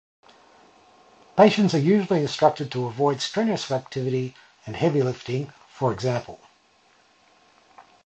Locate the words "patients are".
1.37-1.79